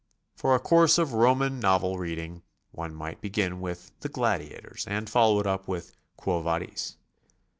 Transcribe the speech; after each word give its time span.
For 0.33 0.55
a 0.55 0.59
course 0.59 0.97
of 0.97 1.13
Roman 1.13 1.59
novel 1.59 1.99
reading 1.99 2.41
one 2.71 2.95
might 2.95 3.21
begin 3.21 3.61
with 3.61 3.91
"The 3.99 4.09
Gladiators," 4.09 4.87
and 4.87 5.07
follow 5.07 5.39
it 5.39 5.45
up 5.45 5.67
with 5.67 5.91
"Quo 6.17 6.41
Vadis?" 6.41 6.97